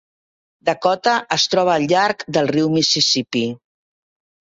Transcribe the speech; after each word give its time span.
Dakota 0.69 1.13
es 1.37 1.45
troba 1.55 1.75
al 1.81 1.87
llarg 1.93 2.27
del 2.39 2.53
riu 2.57 2.75
Mississipí. 2.79 3.49